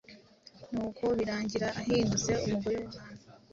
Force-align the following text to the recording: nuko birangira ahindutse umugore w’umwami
nuko 0.71 1.05
birangira 1.17 1.67
ahindutse 1.79 2.31
umugore 2.43 2.75
w’umwami 2.79 3.21